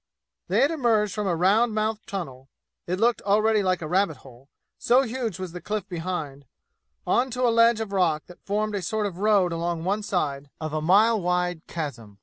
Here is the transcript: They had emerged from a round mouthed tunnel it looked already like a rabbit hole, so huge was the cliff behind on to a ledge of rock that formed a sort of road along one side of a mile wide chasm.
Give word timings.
They 0.47 0.61
had 0.61 0.71
emerged 0.71 1.13
from 1.13 1.27
a 1.27 1.35
round 1.35 1.75
mouthed 1.75 2.07
tunnel 2.07 2.49
it 2.87 2.99
looked 2.99 3.21
already 3.21 3.61
like 3.61 3.83
a 3.83 3.87
rabbit 3.87 4.17
hole, 4.25 4.49
so 4.79 5.03
huge 5.03 5.37
was 5.37 5.51
the 5.51 5.61
cliff 5.61 5.87
behind 5.87 6.47
on 7.05 7.29
to 7.29 7.43
a 7.47 7.53
ledge 7.53 7.79
of 7.79 7.93
rock 7.93 8.25
that 8.25 8.41
formed 8.43 8.73
a 8.73 8.81
sort 8.81 9.05
of 9.05 9.19
road 9.19 9.53
along 9.53 9.83
one 9.83 10.01
side 10.01 10.49
of 10.59 10.73
a 10.73 10.81
mile 10.81 11.21
wide 11.21 11.67
chasm. 11.67 12.17